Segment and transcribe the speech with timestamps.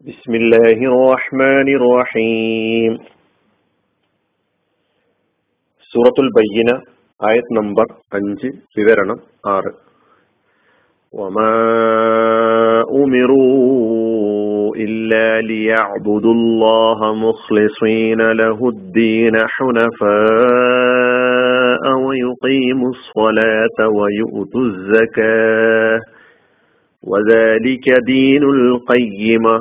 [0.00, 2.92] بسم الله الرحمن الرحيم
[5.92, 6.70] സൂറത്തുൽ ബയ്യന
[7.20, 7.86] ആയത് നമ്പർ
[8.18, 8.48] അഞ്ച്
[8.78, 9.18] വിവരണം
[9.54, 9.72] ആറ്
[11.12, 11.54] وما
[13.02, 21.02] أمروا إلا ليعبدوا الله مخلصين له الدين حنفاء
[22.06, 25.98] ويقيموا الصلاة ويؤتوا الزكاة
[27.04, 29.56] وذلك دين القيمة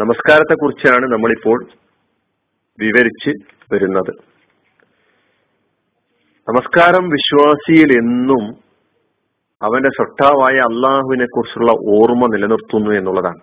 [0.00, 1.58] നമസ്കാരത്തെക്കുറിച്ചാണ് നമ്മളിപ്പോൾ
[2.78, 3.32] വിവരിച്ച്
[3.72, 4.12] വരുന്നത്.
[6.48, 8.42] നമസ്കാരം വിശ്വാസിയിൽ എന്നും
[9.62, 13.42] അവന്റെ സൊട്ടാവായ അള്ളാഹുവിനെ കുറിച്ചുള്ള ഓർമ്മ നിലനിർത്തുന്നു എന്നുള്ളതാണ്.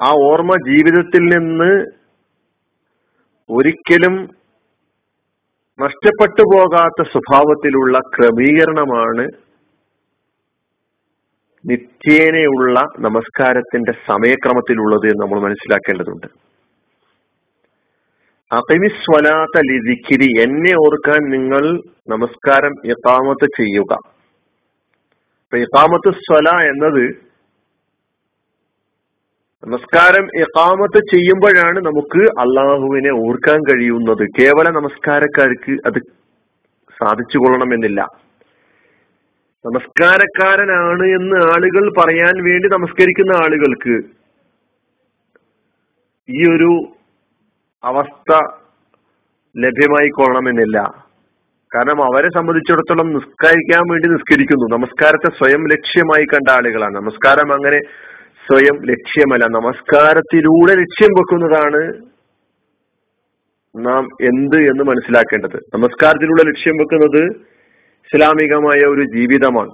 [0.00, 1.72] ആ ഓർമ്മ ജീവിതത്തിൽ നിന്ന്
[3.50, 4.14] ഒരിക്കലും
[5.78, 9.24] നഷ്ടപ്പെട്ടു പോകാത്ത സ്വഭാവത്തിലുള്ള ക്രമീകരണമാണ്
[11.64, 16.26] നിത്യേനയുള്ള നമസ്കാരത്തിന്റെ സമയക്രമത്തിലുള്ളത് എന്ന് നമ്മൾ മനസ്സിലാക്കേണ്ടതുണ്ട്.
[18.50, 21.64] അqiമിസ്വലാത്ത ലിദിക്കിരി എന്നെ ഓർക്കാൻ നിങ്ങൾ
[22.08, 23.92] നമസ്കാരം ഇഖാമത്ത് ചെയ്യുക.
[25.42, 25.56] അപ്പൊ
[26.26, 27.04] സ്വല എന്നത്
[29.62, 34.24] നമസ്കാരം ഇഖാമത്ത് ചെയ്യുമ്പോഴാണ് നമുക്ക് അള്ളാഹുവിനെ ഓർക്കാൻ കഴിയുന്നത്.
[34.38, 35.98] കേവല നമസ്കാരക്കാർക്ക് അത്
[36.98, 38.00] സാധിച്ചു കൊള്ളണമെന്നില്ല
[39.66, 43.94] നമസ്കാരക്കാരനാണ് എന്ന് ആളുകൾ പറയാൻ വേണ്ടി നമസ്കരിക്കുന്ന ആളുകൾക്ക്
[46.28, 46.88] ഈ ഒരു
[47.84, 48.32] അവസ്ഥ
[49.58, 51.04] ലഭ്യമായി കൊള്ളണമെന്നില്ല
[51.74, 54.76] കാരണം അവരെ സംബന്ധിച്ചിടത്തോളം നിസ്കരിക്കാൻ വേണ്ടി നിസ്കരിക്കുന്നു.
[54.76, 56.94] നമസ്കാരത്തെ സ്വയം ലക്ഷ്യമായി കണ്ട ആളുകളാണ്.
[56.94, 57.80] നമസ്കാരം അങ്ങനെ
[58.46, 59.46] സ്വയം ലക്ഷ്യമല്ല.
[59.46, 61.82] നമസ്കാരത്തിലൂടെ ലക്ഷ്യം വെക്കുന്നതാണ്
[63.86, 65.56] നാം എന്ത് എന്ന് മനസ്സിലാക്കേണ്ടത്.
[65.74, 67.53] നമസ്കാരത്തിലൂടെ ലക്ഷ്യം വെക്കുന്നത്
[68.04, 69.70] ഇസ്ലാമികമായ ഒരു ജീവിതമാണ്.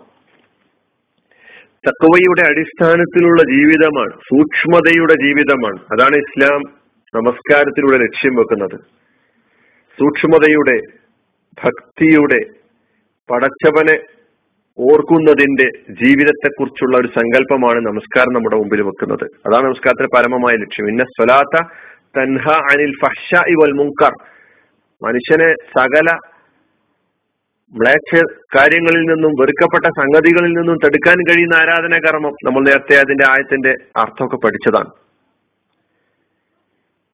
[1.89, 5.77] തക്കവയുടെ അടിസ്ഥാനത്തിലുള്ള ജീവിതമാണ് സൂക്ഷ്മതയുടെ ജീവിതമാണ്.
[5.77, 6.61] അതാണ് ഇസ്ലാം
[7.15, 8.81] നമസ്കാരത്തിലൂടെ ലക്ഷ്യം വെക്കുന്നത്.
[10.01, 10.81] സൂക്ഷ്മതയുടെ
[11.65, 12.41] ഭക്തിയുടെ
[13.33, 13.99] പടച്ചവനെ
[14.79, 19.25] ഓർക്കുന്നതിന്റെ ജീവിതത്തെക്കുറിച്ചുള്ള ഒരു സങ്കല്പമാണ് നമസ്കാരം നമ്മുടെ മുമ്പിൽ വെക്കുന്നത്.
[19.25, 20.89] അതാണ് നമസ്കാരത്തിന്റെ പരമമായ ലക്ഷ്യം.
[20.89, 21.67] ഇന്ന സ്വലാത്ത
[22.19, 24.13] തൻഹ അനിൽ ഫഷ ഇവൽ മുങ്കർ
[25.03, 26.30] മനുഷ്യനെ സകല
[27.75, 28.11] മ്ലേച്ഛ
[28.57, 34.91] കാര്യങ്ങളിൽ നിന്നും വെറുക്കപ്പെട്ട സംഗതികളിൽ നിന്നും തടുക്കാൻ കഴിയുന്ന ആരാധന കർമ്മം നമ്മൾ നേരത്തെ അതിന്റെ ആയത്തിന്റെ അർത്ഥമൊക്കെ പഠിച്ചതാണ്.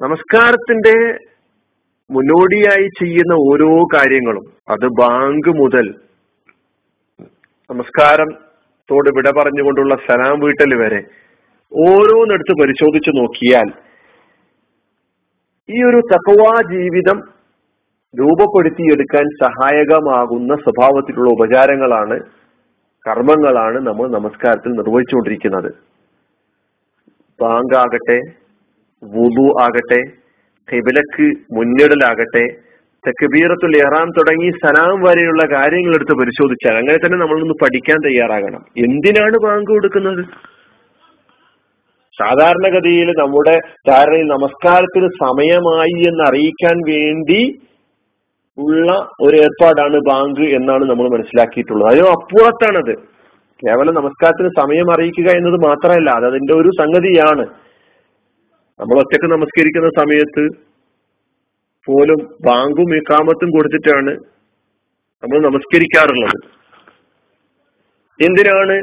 [0.01, 0.95] നമസ്കാരത്തിന്റെ
[2.11, 5.87] മുന്നോടിയായി ചെയ്യുന്ന ഓരോ കാര്യങ്ങളും അത് ബാങ്ക് മുതൽ
[7.71, 11.01] നമസ്കാരത്തോട് വിട പറഞ്ഞുകൊണ്ടുള്ള സലാം വീട്ടൽ വരെ
[11.73, 13.69] ഓരോന്നെടുത്ത് പരിശോധിച്ചു നോക്കിയാൽ
[15.69, 17.19] ഈ ഒരു തക്കവാ ജീവിതം
[18.15, 22.17] രൂപപ്പെടുത്തിയെടുക്കാൻ സഹായകമാകുന്ന സ്വഭാവത്തിലുള്ള ഉപചാരങ്ങളാണ്
[23.07, 25.71] കർമ്മങ്ങളാണ് നമ്മൾ നമസ്കാരത്തിൽ നിർവഹിച്ചുകൊണ്ടിരിക്കുന്നത്.
[27.41, 28.19] ബാങ്കാകട്ടെ
[29.03, 30.01] വുബു ആകട്ടെ
[30.69, 32.45] കിബിലക്ക് മുന്നിടലാകട്ടെ
[33.05, 38.63] തെക്കബീറത്തുൽ ഇഹ്റാം തുടങ്ങി സലാം വരെയുള്ള കാര്യങ്ങൾ എടുത്ത് പരിശോധിച്ചാൽ അങ്ങനെ തന്നെ നമ്മളൊന്ന് പഠിക്കാൻ തയ്യാറാകണം.
[38.87, 40.23] എന്തിനാണ് ബാങ്ക് കൊടുക്കുന്നത്?
[42.19, 43.55] സാധാരണഗതിയിൽ നമ്മുടെ
[43.89, 47.41] ധാരണയിൽ നമസ്കാരത്തിന് സമയമായി എന്ന് അറിയിക്കാൻ വേണ്ടി
[48.59, 48.91] ഉള്ള
[49.21, 51.89] ഒരു ഏർപ്പാടാണ് ബാങ്ക് എന്നാണ് നമ്മൾ മനസ്സിലാക്കിയിട്ടുള്ളത്.
[51.91, 52.95] അതിനും അപ്പുറത്താണത്.
[53.63, 57.45] കേവലം നമസ്കാരത്തിന് സമയം അറിയിക്കുക എന്നത് മാത്രമല്ല അത് അതിന്റെ ഒരു സംഗതിയാണ്.
[58.81, 60.45] നമ്മൾ ഒറ്റയ്ക്ക് നമസ്കരിക്കുന്ന സമയത്ത്
[61.89, 64.13] പോലും ബാങ്കും ഇക്കാമത്തും കൊടുത്തിട്ടാണ്
[65.23, 66.41] നമ്മൾ നമസ്കരിക്കാറുള്ളത്.
[68.21, 68.77] എന്തിനാണ്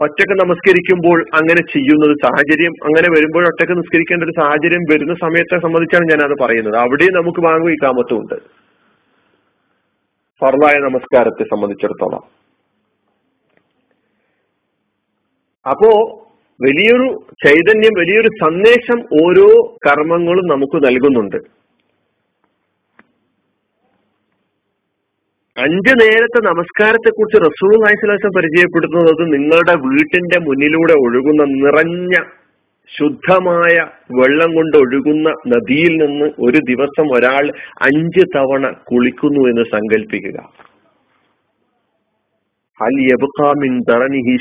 [0.00, 6.22] ഒറ്റയ്ക്ക് നമസ്കരിക്കുമ്പോൾ അങ്ങനെ ചെയ്യുന്നത് സാഹചര്യം അങ്ങനെ വരുമ്പോൾ ഒറ്റയ്ക്ക് നിസ്കരിക്കേണ്ട ഒരു സാഹചര്യം വരുന്ന സമയത്തെ സംബന്ധിച്ചാണ് ഞാൻ
[6.22, 6.76] അത് പറയുന്നത്.
[6.76, 8.34] അവിടെ നമുക്ക് ബാങ്കും ഇക്കാമത്തും ഉണ്ട്.
[10.40, 12.22] ഫർലായ നമസ്കാരത്തെ സംബന്ധിച്ചിടത്തോളം.
[15.70, 16.20] അപ്പോ
[16.62, 21.63] വലിയൊരു ചൈതന്യം വലിയൊരു സന്ദേശം ഓരോ കർമ്മങ്ങളും നമുക്ക് നൽകുന്നുണ്ട്.
[25.58, 32.14] അഞ്ച് നേരത്തെ നമസ്കാരത്തെ കുറിച്ച് റസൂൽ നായ്സലാസം പരിചയപ്പെടുത്തുന്നത് നിങ്ങളുടെ വീട്ടിന്റെ മുന്നിലൂടെ ഒഴുകുന്ന നിറഞ്ഞ
[32.96, 33.76] ശുദ്ധമായ
[34.20, 37.44] വെള്ളം കൊണ്ട് ഒഴുകുന്ന നദിയിൽ നിന്ന് ഒരു ദിവസം ഒരാൾ
[37.82, 40.40] അഞ്ച് തവണ കുളിക്കുന്നു എന്ന് സങ്കല്പിക്കുക
[42.80, 42.96] ഹൽ
[43.90, 44.36] തറനിഹി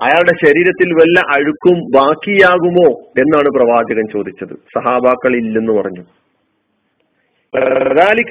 [0.00, 2.88] അയാളുടെ ശരീരത്തിൽ വല്ല അഴുക്കും ബാക്കിയാകുമോ
[3.18, 4.54] എന്നാണ് പ്രവാചകൻ ചോദിച്ചത്.
[4.74, 6.04] സഹാബാക്കൾ ഇല്ലെന്ന് പറഞ്ഞു.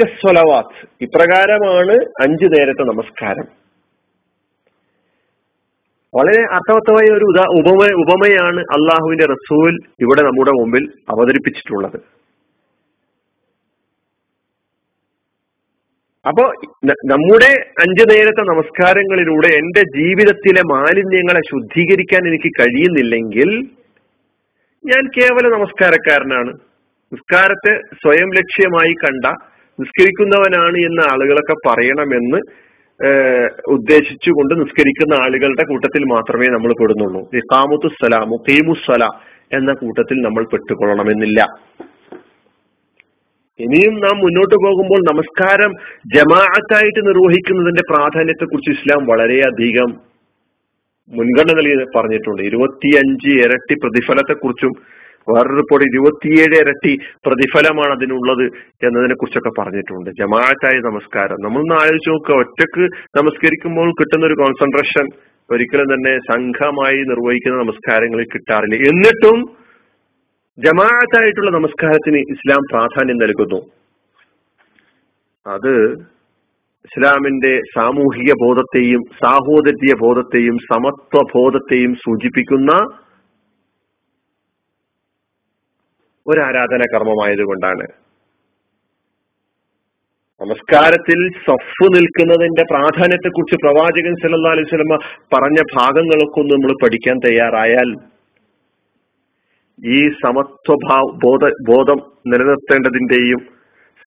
[0.05, 0.87] സ്വലവാത്ത്.
[1.01, 3.45] ഇപ്രകാരമാണ് അഞ്ചു നേരത്തെ നമസ്കാരം.
[6.15, 11.99] വളരെ അർത്ഥവത്തമായ ഒരു ഉദാ ഉപമ ഉപമയാണ് അള്ളാഹുവിന്റെ റസൂൽ ഇവിടെ നമ്മുടെ മുമ്പിൽ അവതരിപ്പിച്ചിട്ടുള്ളത്.
[16.27, 16.43] അപ്പോ
[16.85, 23.69] നമ്മുടെ അഞ്ചു നേരത്തെ നമസ്കാരങ്ങളിലൂടെ എന്റെ ജീവിതത്തിലെ മാലിന്യങ്ങളെ ശുദ്ധീകരിക്കാൻ എനിക്ക് കഴിയുന്നില്ലെങ്കിൽ
[24.85, 26.59] ഞാൻ കേവല നമസ്കാരക്കാരനാണ്.
[27.11, 29.25] നിസ്കാരത്തെ സ്വയം ലക്ഷ്യമായി കണ്ട
[29.79, 32.39] നിസ്കരിക്കുന്നവനാണ് എന്ന് ആളുകളൊക്കെ പറയണമെന്ന്
[33.75, 37.21] ഉദ്ദേശിച്ചുകൊണ്ട് നിസ്കരിക്കുന്ന ആളുകളുടെ കൂട്ടത്തിൽ മാത്രമേ നമ്മൾ പെടുന്നുള്ളൂ.
[37.39, 39.03] ഇഖാമുത്തു സലാമു ഖീമുസ്സല
[39.57, 41.39] എന്ന കൂട്ടത്തിൽ നമ്മൾ പെട്ടുകൊള്ളണമെന്നില്ല.
[43.59, 45.71] ഇനിയും നാം മുന്നോട്ട് പോകുമ്പോൾ നമസ്കാരം
[46.15, 49.89] ജമാഅത്തായിട്ട് നിർവഹിക്കുന്നതിന്റെ പ്രാധാന്യത്തെ കുറിച്ച് ഇസ്ലാം വളരെയധികം
[51.11, 51.59] മുൻഗണന
[51.95, 52.41] പറഞ്ഞിട്ടുണ്ട്.
[52.49, 54.73] ഇരുപത്തിയഞ്ച് ഇരട്ടി പ്രതിഫലത്തെക്കുറിച്ചും
[55.29, 56.93] വേറൊരു റിപ്പോർട്ട് ഇരുപത്തിയേഴ് ഇരട്ടി
[57.27, 58.45] പ്രതിഫലമാണ് അതിനുള്ളത്
[58.87, 60.09] എന്നതിനെ കുറിച്ചൊക്കെ പറഞ്ഞിട്ടുണ്ട്.
[60.21, 61.39] ജമാഅത്തായ നമസ്കാരം.
[61.45, 62.85] നമ്മളൊന്ന് ആലോചിച്ച് നോക്കുക ഒറ്റയ്ക്ക്
[63.17, 65.07] നമസ്കരിക്കുമ്പോൾ കിട്ടുന്ന ഒരു കോൺസെൻട്രേഷൻ
[65.49, 68.77] ഒരിക്കലും തന്നെ സംഘമായി നിർവഹിക്കുന്ന നമസ്കാരങ്ങളിൽ കിട്ടാറില്ല.
[68.91, 69.37] എന്നിട്ടും
[70.57, 73.59] ജമാഅത്തായിട്ടുള്ള നമസ്കാരത്തിന് ഇസ്ലാം പ്രാധാന്യം നൽകുന്നു.
[75.45, 75.73] അത്
[76.87, 82.71] ഇസ്ലാമിന്റെ സാമൂഹിക ബോധത്തെയും സാഹോദര്യ ബോധത്തെയും സമത്വ ബോധത്തെയും സൂചിപ്പിക്കുന്ന
[86.27, 87.85] ഒരു ആരാധന കർമ്മമായതുകൊണ്ടാണ്
[90.41, 94.97] നമസ്കാരത്തിൽ സഫ് നിൽക്കുന്നതിന്റെ പ്രാധാന്യത്തെക്കുറിച്ച് പ്രവാചകൻ സല്ലാ അലൈഹി സ്വലമ
[95.33, 97.89] പറഞ്ഞ ഭാഗങ്ങളൊക്കെ ഒന്ന് നമ്മൾ പഠിക്കാൻ തയ്യാറായാൽ
[99.79, 103.41] ഈ സമത്വഭാവ ബോധ ബോധം നിലനിർത്തേണ്ടതിന്റെയും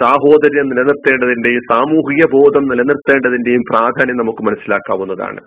[0.00, 5.40] സാഹോദര്യം നിലനിർത്തേണ്ടതിന്റെയും സാമൂഹിക ബോധം നിലനിർത്തേണ്ടതിന്റെയും പ്രാധാന്യം നമുക്ക് മനസ്സിലാക്കാവുന്നതാണ്.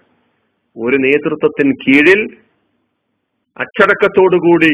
[0.75, 2.21] ഒരു നേതൃത്വത്തിന് കീഴിൽ
[3.57, 4.73] അച്ചടക്കത്തോടുകൂടി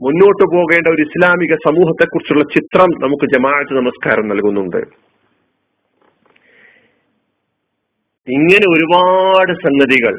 [0.00, 4.80] മുന്നോട്ട് പോകേണ്ട ഒരു ഇസ്ലാമിക സമൂഹത്തെക്കുറിച്ചുള്ള ചിത്രം നമുക്ക് ജമാഅത്ത് നമസ്കാരം നൽകുന്നുണ്ട്.
[8.28, 10.14] ഇങ്ങനെ ഒരുപാട് സംഗതികൾ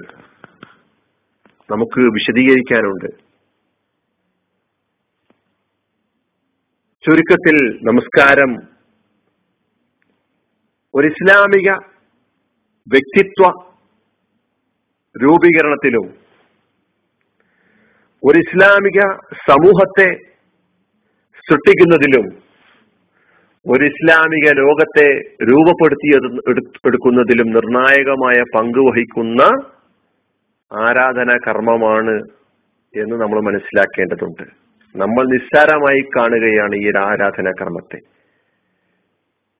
[1.69, 3.09] നമുക്ക് വിശദീകരിക്കാനുണ്ട്.
[7.03, 7.57] ചുരുക്കത്തിൽ
[7.89, 8.51] നമസ്കാരം
[10.93, 11.69] ഒരു ഇസ്ലാമിക
[12.87, 13.47] വ്യക്തിത്വ
[15.15, 16.05] രൂപീകരണത്തിലും
[18.23, 18.99] ഒരു ഇസ്ലാമിക
[19.49, 20.13] സമൂഹത്തെ
[21.49, 22.25] സൃഷ്ടിക്കുന്നതിലും
[23.67, 25.07] ഒരു ഇസ്ലാമിക ലോകത്തെ
[25.43, 26.15] രൂപപ്പെടുത്തി
[26.87, 29.41] എടുക്കുന്നതിലും നിർണായകമായ പങ്ക് വഹിക്കുന്ന
[30.73, 32.15] ആരാധന കർമ്മമാണ്
[32.95, 34.43] എന്ന് നമ്മൾ മനസ്സിലാക്കേണ്ടതുണ്ട്.
[34.95, 37.99] നമ്മൾ നിസ്സാരമായി കാണുകയാണ് ഈ ആരാധനാ കർമ്മത്തെ.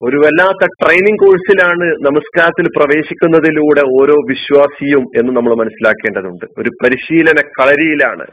[0.02, 6.46] ഒരു വല്ലാത്ത ട്രെയിനിങ് കോഴ്സിലാണ് നമസ്കാരത്തിൽ പ്രവേശിക്കുന്നതിലൂടെ ഓരോ വിശ്വാസിയും എന്ന് നമ്മൾ മനസ്സിലാക്കേണ്ടതുണ്ട്.
[6.58, 8.28] ഒരു പരിശീലന കളരിയിലാണ്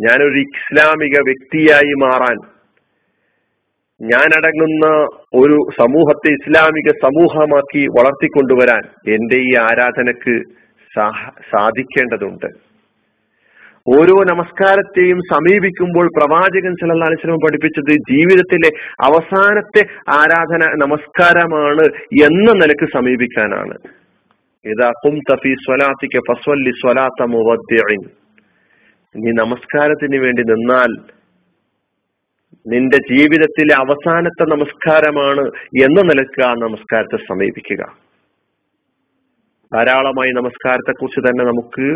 [0.00, 2.36] ഞാനൊരു ഇസ്ലാമിക വ്യക്തിയായി മാറാൻ
[4.00, 4.86] ഞാനടങ്ങുന്ന
[5.42, 8.82] ഒരു സമൂഹത്തെ ഇസ്ലാമിക സമൂഹമാക്കി വളർത്തിക്കൊണ്ടുവരാൻ
[9.14, 10.34] എന്റെ ഈ ആരാധനക്ക്
[11.52, 12.46] സാധിക്കേണ്ടതുണ്ട്.
[13.94, 18.70] ഓരോ നമസ്കാരത്തെയും സമീപിക്കുമ്പോൾ പ്രവാചകൻ സല്ലല്ലാഹു അലൈഹി വസല്ലം പഠിപ്പിച്ചത് ജീവിതത്തിലെ
[19.04, 21.86] അവസാനത്തെ ആരാധന നമസ്കാരമാണ്
[22.26, 23.76] എന്ന നിലയ്ക്ക് സമീപിക്കാനാണ്.
[24.64, 28.02] ഇതാ കും തഫി സ്വലാത്തിക്ക് ഫസ്വല്ലി സ്വലാത്ത മുവദ്ദിഇൻ.
[29.16, 30.90] നീ നമസ്കാരത്തിന് വേണ്ടി നിന്നാൽ
[32.66, 35.40] നിന്റെ ജീവിതത്തിലെ അവസാനത്തെ നമസ്കാരമാണ്
[35.84, 37.82] എന്ന നിലയ്ക്ക് ആ നമസ്കാരത്തെ സമീപിക്കുക.
[39.74, 41.86] ധാരാളമായി നമസ്കാരത്തെ കുറിച്ച് തന്നെ നമുക്ക്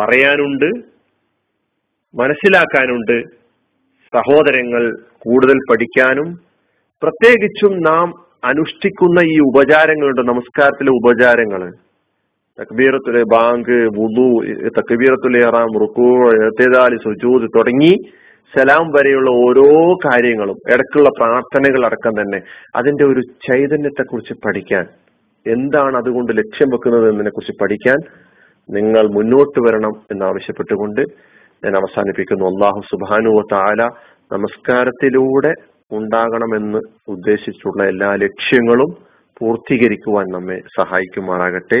[0.00, 0.70] പറയാനുണ്ട്
[2.14, 3.22] മനസ്സിലാക്കാനുണ്ട്.
[4.14, 6.40] സഹോദരങ്ങൾ കൂടുതൽ പഠിക്കാനും
[7.02, 8.14] പ്രത്യേകിച്ചും നാം
[8.44, 11.89] അനുഷ്ഠിക്കുന്ന ഈ ഉപചാരങ്ങളുണ്ട് നമസ്കാരത്തിലെ ഉപചാരങ്ങൾ.
[12.60, 14.26] തക്ബീറത്തുലെ ബാങ്ക് വുദു
[14.78, 16.08] തക്ബീറത്തുൽ ഇഹ്റാം റുക്കൂ
[16.46, 17.92] എത്തേതാലി സുജൂദ് തുടങ്ങി
[18.54, 19.66] സലാം വരെയുള്ള ഓരോ
[20.06, 22.40] കാര്യങ്ങളും ഇടയ്ക്കുള്ള പ്രാർത്ഥനകൾ അടക്കം തന്നെ
[22.76, 24.84] അതിന്റെ ഒരു ചൈതന്യത്തെ കുറിച്ച് പഠിക്കാൻ.
[25.46, 27.98] എന്താണ് അതുകൊണ്ട് ലക്ഷ്യം വെക്കുന്നത് എന്നതിനെ കുറിച്ച് പഠിക്കാൻ
[28.68, 31.00] നിങ്ങൾ മുന്നോട്ട് വരണം എന്നാവശ്യപ്പെട്ടുകൊണ്ട്
[31.64, 32.44] ഞാൻ അവസാനിപ്പിക്കുന്നു.
[32.44, 33.80] അള്ളാഹു സുബാനു താല
[34.32, 35.52] നമസ്കാരത്തിലൂടെ
[35.92, 38.90] ഉണ്ടാകണമെന്ന് ഉദ്ദേശിച്ചുള്ള എല്ലാ ലക്ഷ്യങ്ങളും
[39.40, 41.80] പൂർത്തീകരിക്കുവാൻ നമ്മെ സഹായിക്കുമാറാകട്ടെ.